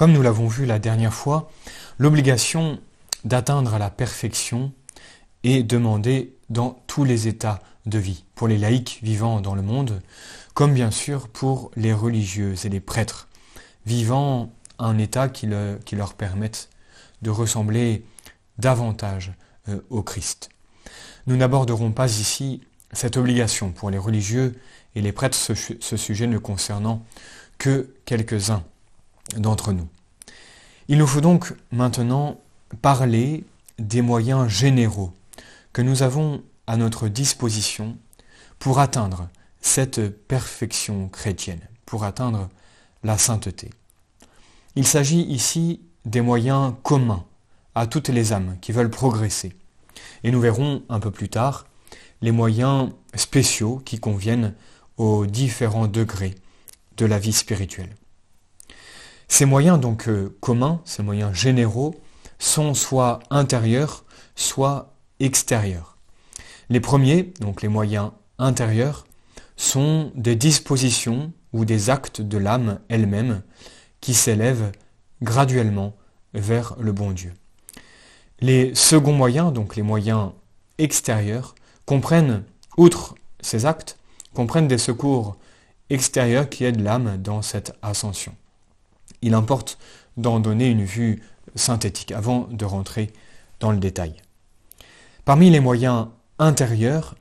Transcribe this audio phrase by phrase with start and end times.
[0.00, 1.50] Comme nous l'avons vu la dernière fois,
[1.98, 2.80] l'obligation
[3.24, 4.72] d'atteindre la perfection
[5.44, 10.00] est demandée dans tous les états de vie, pour les laïcs vivant dans le monde,
[10.54, 13.28] comme bien sûr pour les religieux et les prêtres
[13.84, 16.70] vivant un état qui, leur permette
[17.20, 18.02] de ressembler
[18.56, 19.32] davantage
[19.68, 20.48] euh, au Christ.
[21.26, 22.62] Nous n'aborderons pas ici
[22.94, 24.58] cette obligation pour les religieux
[24.94, 27.04] et les prêtres, ce, sujet ne concernant
[27.58, 28.64] que quelques-uns
[29.36, 29.88] d'entre nous.
[30.88, 32.40] Il nous faut donc maintenant
[32.82, 33.44] parler
[33.78, 35.12] des moyens généraux
[35.72, 37.96] que nous avons à notre disposition
[38.58, 39.28] pour atteindre
[39.60, 42.48] cette perfection chrétienne, pour atteindre
[43.02, 43.70] la sainteté.
[44.76, 47.24] Il s'agit ici des moyens communs
[47.74, 49.54] à toutes les âmes qui veulent progresser.
[50.24, 51.66] Et nous verrons un peu plus tard
[52.22, 54.54] les moyens spéciaux qui conviennent
[54.96, 56.34] aux différents degrés
[56.96, 57.94] de la vie spirituelle.
[59.30, 61.94] Ces moyens donc euh, communs, ces moyens généraux,
[62.40, 65.96] sont soit intérieurs, soit extérieurs.
[66.68, 69.06] Les premiers, donc les moyens intérieurs,
[69.56, 73.42] sont des dispositions ou des actes de l'âme elle-même
[74.00, 74.72] qui s'élèvent
[75.22, 75.94] graduellement
[76.34, 77.32] vers le bon Dieu.
[78.40, 80.32] Les seconds moyens, donc les moyens
[80.78, 81.54] extérieurs,
[81.86, 82.42] comprennent,
[82.76, 83.96] outre ces actes,
[84.34, 85.36] comprennent des secours
[85.88, 88.34] extérieurs qui aident l'âme dans cette ascension.
[89.22, 89.78] Il importe
[90.16, 91.22] d'en donner une vue
[91.54, 93.12] synthétique avant de rentrer
[93.58, 94.14] dans le détail.
[95.24, 97.14] Parmi les moyens intérieurs,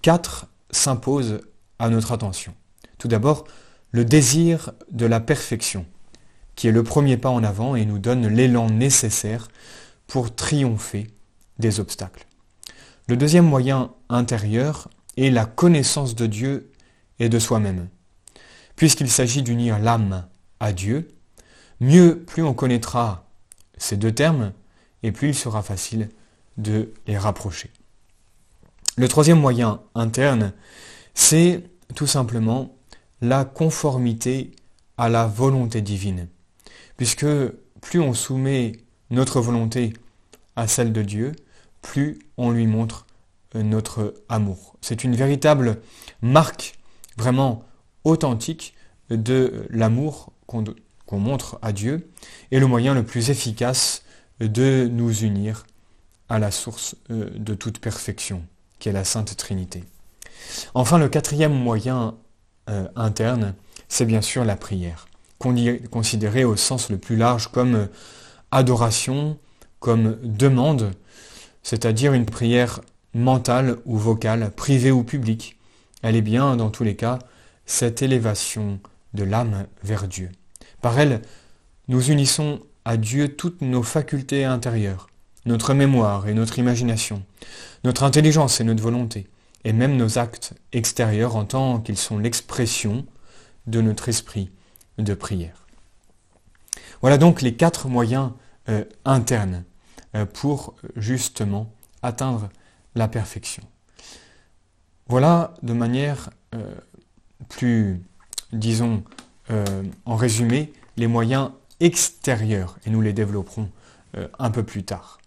[0.00, 1.40] quatre s'imposent
[1.78, 2.54] à notre attention.
[2.98, 3.44] Tout d'abord,
[3.90, 5.84] le désir de la perfection,
[6.56, 9.48] qui est le premier pas en avant et nous donne l'élan nécessaire
[10.06, 11.08] pour triompher
[11.58, 12.26] des obstacles.
[13.08, 16.70] Le deuxième moyen intérieur est la connaissance de Dieu
[17.18, 17.88] et de soi-même.
[18.76, 20.26] Puisqu'il s'agit d'unir l'âme
[20.60, 21.08] à Dieu,
[21.82, 23.26] mieux plus on connaîtra
[23.76, 24.52] ces deux termes,
[25.02, 26.08] et plus il sera facile
[26.56, 27.70] de les rapprocher.
[28.96, 30.52] Le troisième moyen interne,
[31.14, 31.64] c'est
[31.94, 32.74] tout simplement
[33.20, 34.52] la conformité
[34.96, 36.28] à la volonté divine.
[36.96, 37.26] Puisque
[37.80, 38.72] plus on soumet
[39.10, 39.92] notre volonté
[40.54, 41.32] à celle de Dieu,
[41.80, 43.06] plus on lui montre
[43.56, 44.76] euh, notre amour.
[44.80, 45.80] C'est une véritable
[46.20, 46.78] marque
[47.16, 47.64] vraiment
[48.04, 48.74] authentique
[49.10, 50.64] de l'amour qu'on
[51.18, 52.10] montre à Dieu
[52.50, 54.02] et le moyen le plus efficace
[54.40, 55.64] de nous unir
[56.28, 58.42] à la source euh, de toute perfection,
[58.78, 59.84] qui est la Sainte Trinité.
[60.74, 62.14] Enfin, le quatrième moyen
[62.70, 63.54] euh, interne,
[63.88, 65.06] c'est bien sûr la prière,
[65.38, 67.88] considérée au sens le plus large comme
[68.50, 69.38] adoration,
[69.80, 70.92] comme demande,
[71.62, 72.80] c'est-à-dire une prière
[73.14, 75.58] mentale ou vocale, privée ou publique.
[76.02, 77.18] Elle est bien, dans tous les cas,
[77.66, 78.80] cette élévation
[79.14, 80.30] de l'âme vers Dieu.
[80.82, 81.22] Par elle,
[81.88, 85.08] nous unissons à Dieu toutes nos facultés intérieures,
[85.46, 87.22] notre mémoire et notre imagination,
[87.84, 89.28] notre intelligence et notre volonté,
[89.64, 93.06] et même nos actes extérieurs en tant qu'ils sont l'expression
[93.68, 94.50] de notre esprit
[94.98, 95.66] de prière.
[97.00, 98.32] Voilà donc les quatre moyens
[98.68, 99.64] euh, internes
[100.16, 101.72] euh, pour justement
[102.02, 102.48] atteindre
[102.96, 103.62] la perfection.
[105.06, 106.74] Voilà de manière euh,
[107.48, 108.02] plus,
[108.52, 109.04] disons,
[110.06, 113.68] en résumé, les moyens extérieurs, et nous les développerons
[114.38, 115.18] un peu plus tard.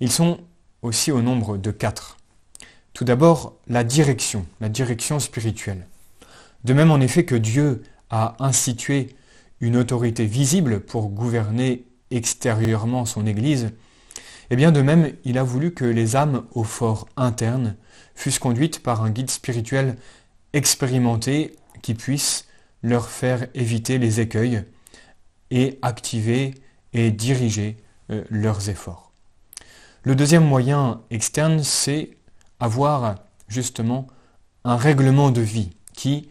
[0.00, 0.40] Ils sont
[0.82, 2.16] aussi au nombre de quatre.
[2.92, 5.86] Tout d'abord, la direction, la direction spirituelle.
[6.64, 9.14] De même en effet que Dieu a institué
[9.60, 13.72] une autorité visible pour gouverner extérieurement son Église,
[14.50, 17.76] et eh bien de même, il a voulu que les âmes au fort interne
[18.16, 19.96] fussent conduites par un guide spirituel
[20.52, 22.46] expérimenté qui puisse
[22.82, 24.64] leur faire éviter les écueils
[25.50, 26.54] et activer
[26.92, 27.76] et diriger
[28.10, 29.12] euh, leurs efforts.
[30.02, 32.16] Le deuxième moyen externe, c'est
[32.58, 33.16] avoir
[33.48, 34.06] justement
[34.64, 36.28] un règlement de vie qui,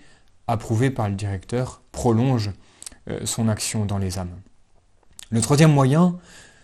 [0.48, 2.52] approuvé par le directeur, prolonge
[3.10, 4.36] euh, son action dans les âmes.
[5.30, 6.18] Le troisième moyen,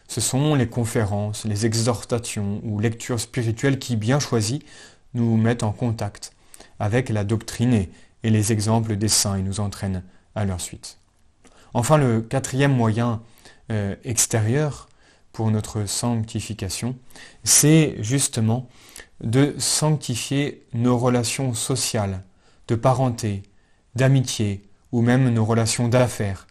[0.08, 4.64] ce sont les conférences, les exhortations ou lectures spirituelles qui, bien choisies,
[5.14, 6.34] nous mettent en contact
[6.80, 7.90] avec la doctrine et,
[8.30, 10.04] les exemples des saints et nous entraînent
[10.36, 10.98] à leur suite.
[11.74, 13.22] Enfin, le quatrième moyen
[13.72, 14.88] euh, extérieur
[15.34, 16.96] pour notre sanctification,
[17.44, 18.70] c'est justement
[19.22, 22.24] de sanctifier nos relations sociales,
[22.68, 23.44] de parenté,
[23.96, 26.48] d'amitié ou même nos relations d'affaires.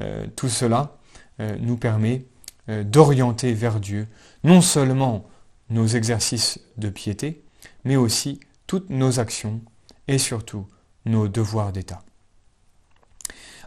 [0.00, 0.96] Euh, tout cela
[1.40, 2.24] euh, nous permet
[2.68, 4.06] d'orienter vers Dieu
[4.44, 5.28] non seulement
[5.70, 7.42] nos exercices de piété,
[7.84, 8.38] mais aussi
[8.68, 9.60] toutes nos actions
[10.06, 10.66] et surtout
[11.04, 12.02] nos devoirs d'État.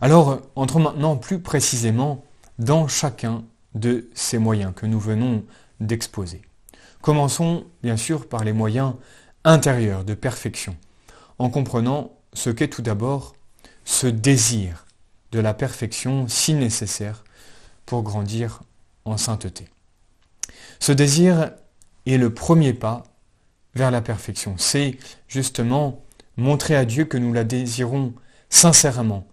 [0.01, 2.23] Alors, entrons maintenant plus précisément
[2.59, 3.43] dans chacun
[3.73, 5.43] de ces moyens que nous venons
[5.79, 6.41] d'exposer.
[7.01, 8.93] Commençons bien sûr par les moyens
[9.43, 10.75] intérieurs de perfection,
[11.39, 13.35] en comprenant ce qu'est tout d'abord
[13.85, 14.85] ce désir
[15.31, 17.23] de la perfection si nécessaire
[17.85, 18.61] pour grandir
[19.05, 19.67] en sainteté.
[20.79, 21.51] Ce désir
[22.05, 23.03] est le premier pas
[23.75, 24.55] vers la perfection.
[24.57, 24.97] C'est
[25.27, 26.02] justement
[26.37, 28.13] montrer à Dieu que nous la désirons
[28.49, 29.27] sincèrement,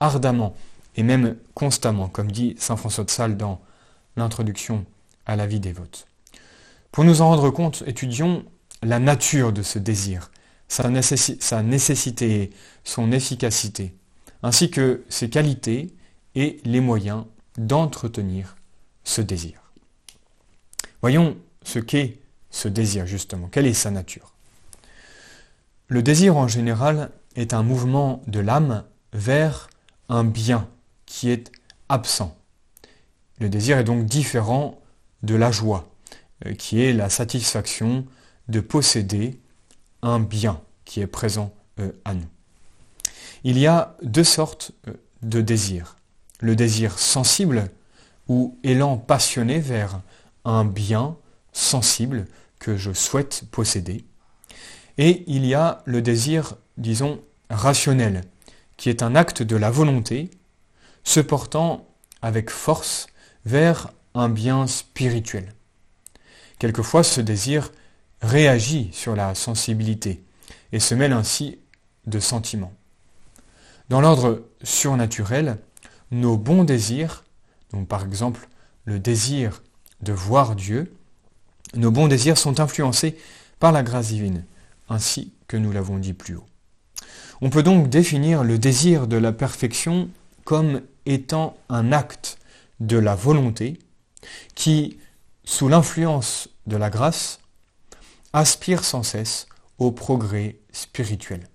[0.00, 0.54] ardemment
[0.96, 3.60] et même constamment, comme dit Saint François de Sales dans
[4.16, 4.84] l'introduction
[5.26, 6.06] à la vie dévote.
[6.92, 8.44] Pour nous en rendre compte, étudions
[8.82, 10.30] la nature de ce désir,
[10.68, 12.50] sa, nécessité,
[12.84, 13.94] son efficacité,
[14.42, 15.94] ainsi que ses qualités
[16.34, 17.24] et les moyens
[17.58, 18.56] d'entretenir
[19.04, 19.72] ce désir.
[21.00, 22.18] Voyons ce qu'est
[22.50, 24.35] ce désir justement, quelle est sa nature?
[25.88, 29.70] Le désir en général est un mouvement de l'âme vers
[30.08, 30.68] un bien
[31.06, 31.52] qui est
[31.88, 32.36] absent.
[33.38, 34.80] Le désir est donc différent
[35.22, 35.88] de la joie,
[36.44, 38.04] euh, qui est la satisfaction
[38.48, 39.40] de posséder
[40.02, 42.26] un bien qui est présent euh, à nous.
[43.44, 45.96] Il y a deux sortes euh, de désirs.
[46.40, 47.70] Le désir sensible
[48.28, 50.00] ou élan passionné vers
[50.44, 51.16] un bien
[51.52, 52.26] sensible
[52.58, 54.04] que je souhaite posséder.
[54.98, 57.20] Et il y a le désir, disons,
[57.50, 58.22] rationnel,
[58.76, 60.30] qui est un acte de la volonté
[61.04, 61.86] se portant
[62.22, 63.06] avec force
[63.44, 65.54] vers un bien spirituel.
[66.58, 67.70] Quelquefois, ce désir
[68.22, 70.22] réagit sur la sensibilité
[70.72, 71.58] et se mêle ainsi
[72.06, 72.72] de sentiments.
[73.88, 75.58] Dans l'ordre surnaturel,
[76.10, 77.24] nos bons désirs,
[77.72, 78.48] donc par exemple
[78.84, 79.62] le désir
[80.00, 80.92] de voir Dieu,
[81.74, 83.16] nos bons désirs sont influencés
[83.58, 84.44] par la grâce divine,
[84.88, 86.46] ainsi que nous l'avons dit plus haut.
[87.40, 90.08] On peut donc définir le désir de la perfection
[90.44, 92.38] comme étant un acte
[92.80, 93.78] de la volonté
[94.54, 94.98] qui,
[95.44, 97.40] sous l'influence de la grâce,
[98.32, 99.46] aspire sans cesse
[99.78, 101.46] au progrès spirituel.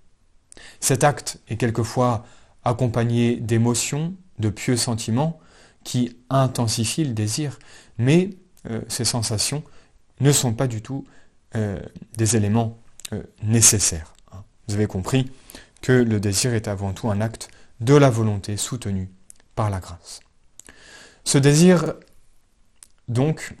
[0.80, 2.24] Cet acte est quelquefois
[2.64, 5.40] accompagné d'émotions, de pieux sentiments
[5.84, 7.58] qui intensifient le désir,
[7.98, 8.30] mais
[8.70, 9.62] euh, ces sensations
[10.20, 11.04] ne sont pas du tout
[11.56, 11.80] euh,
[12.16, 12.78] des éléments
[13.12, 14.14] euh, nécessaires.
[14.32, 14.42] Hein.
[14.68, 15.30] Vous avez compris
[15.80, 17.48] que le désir est avant tout un acte
[17.80, 19.10] de la volonté soutenue
[19.54, 20.20] par la grâce.
[21.24, 21.94] Ce désir,
[23.08, 23.54] donc,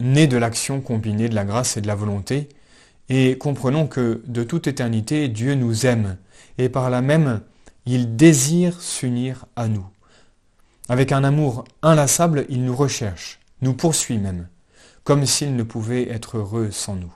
[0.00, 2.48] naît de l'action combinée de la grâce et de la volonté,
[3.08, 6.16] et comprenons que de toute éternité, Dieu nous aime,
[6.58, 7.40] et par là même,
[7.86, 9.86] il désire s'unir à nous.
[10.88, 14.48] Avec un amour inlassable, il nous recherche, nous poursuit même,
[15.04, 17.12] comme s'il ne pouvait être heureux sans nous.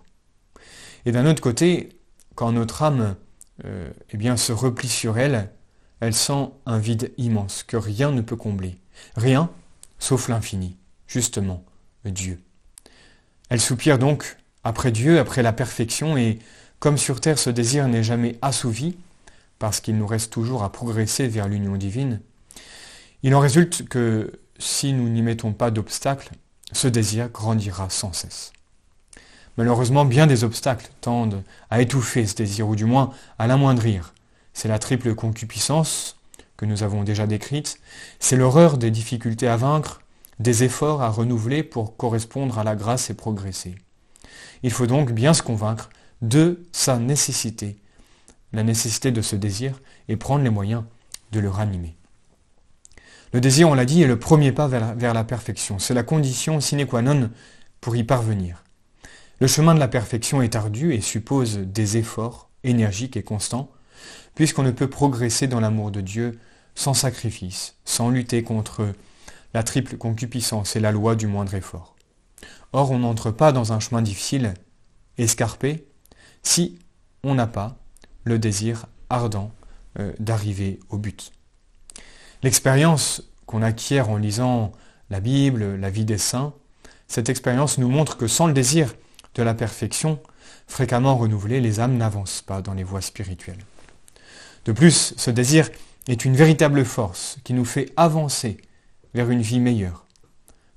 [1.05, 1.91] Et d'un autre côté,
[2.35, 3.17] quand notre âme
[3.65, 5.51] euh, eh bien, se replie sur elle,
[6.01, 8.77] elle sent un vide immense que rien ne peut combler.
[9.17, 9.51] Rien,
[9.99, 10.77] sauf l'infini,
[11.07, 11.65] justement,
[12.05, 12.41] Dieu.
[13.49, 16.39] Elle soupire donc après Dieu, après la perfection, et
[16.79, 18.97] comme sur terre ce désir n'est jamais assouvi,
[19.59, 22.21] parce qu'il nous reste toujours à progresser vers l'union divine,
[23.23, 26.33] il en résulte que si nous n'y mettons pas d'obstacles,
[26.73, 28.53] ce désir grandira sans cesse.
[29.59, 34.15] Malheureusement, bien des obstacles tendent à étouffer ce désir, ou du moins à l'amoindrir.
[34.55, 36.17] C'est la triple concupiscence
[36.57, 37.81] que nous avons déjà décrite,
[38.21, 40.01] c'est l'horreur des difficultés à vaincre,
[40.39, 43.75] des efforts à renouveler pour correspondre à la grâce et progresser.
[44.63, 45.91] Il faut donc bien se convaincre
[46.21, 47.79] de sa nécessité,
[48.53, 50.85] la nécessité de ce désir, et prendre les moyens
[51.33, 51.97] de le ranimer.
[53.33, 55.79] Le désir, on l'a dit, est le premier pas vers la, perfection.
[55.79, 57.31] C'est la condition sine qua non
[57.81, 58.63] pour y parvenir.
[59.43, 63.73] Le chemin de la perfection est ardu et suppose des efforts énergiques et constants,
[64.37, 66.39] puisqu'on ne peut progresser dans l'amour de Dieu
[66.77, 68.93] sans sacrifice, sans lutter contre
[69.53, 71.97] la triple concupiscence et la loi du moindre effort.
[72.73, 74.55] Or, on n'entre pas dans un chemin difficile,
[75.19, 75.89] escarpé,
[76.45, 76.79] si
[77.25, 77.79] on n'a pas
[78.23, 79.51] le désir ardent
[79.99, 81.33] euh, d'arriver au but.
[82.45, 84.71] L'expérience qu'on acquiert en lisant
[85.11, 86.55] la Bible, la vie des saints,
[87.09, 88.95] cette expérience nous montre que sans le désir
[89.35, 90.21] de la perfection,
[90.67, 93.65] fréquemment renouvelé, les âmes n'avancent pas dans les voies spirituelles.
[94.65, 95.71] De plus, ce désir
[96.09, 98.59] est une véritable force qui nous fait avancer
[99.15, 100.07] vers une vie meilleure.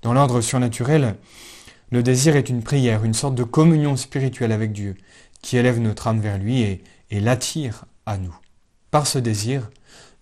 [0.02, 1.16] Dans l'ordre surnaturel,
[1.92, 4.96] le désir est une prière, une sorte de communion spirituelle avec Dieu,
[5.42, 8.36] qui élève notre âme vers lui et l'attire à nous.
[8.92, 9.70] Par ce désir,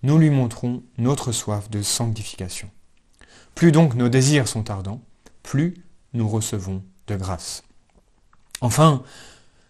[0.04, 2.70] nous lui montrons notre soif de sanctification.
[3.56, 5.02] Plus donc nos désirs sont ardents,
[5.44, 5.76] plus
[6.14, 7.64] nous recevons de grâce.
[8.64, 9.04] Enfin,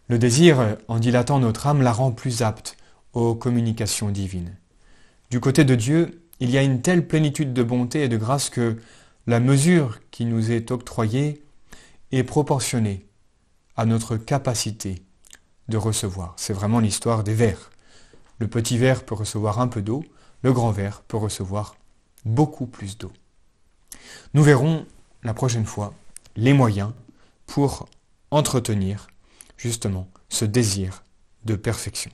[0.07, 2.77] le désir, en dilatant notre âme, la rend plus apte
[3.13, 4.55] aux communications divines.
[5.31, 8.51] Du côté de Dieu, il y a une telle plénitude de bonté et de grâce
[8.51, 8.77] que
[9.25, 11.43] la mesure qui nous est octroyée
[12.12, 13.07] est proportionnée
[13.77, 15.01] à notre capacité
[15.69, 16.35] de recevoir.
[16.38, 17.71] C'est vraiment l'histoire des verres.
[18.38, 20.05] Le petit verre peut recevoir un peu d'eau,
[20.43, 21.77] le grand verre peut recevoir
[22.25, 23.12] beaucoup plus d'eau.
[24.35, 24.85] Nous verrons
[25.23, 25.95] la prochaine fois
[26.35, 26.91] les moyens
[27.47, 27.88] pour
[28.33, 29.07] entretenir
[29.57, 31.03] justement ce désir
[31.45, 32.11] de perfection.